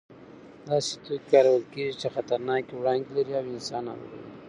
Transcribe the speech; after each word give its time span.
داسې 0.69 0.93
توکي 1.05 1.21
کارول 1.31 1.63
کېږي 1.73 1.93
چې 2.01 2.07
خطرناکې 2.15 2.73
وړانګې 2.75 3.11
لري 3.17 3.33
او 3.39 3.45
انسان 3.53 3.81
ناروغوي. 3.87 4.29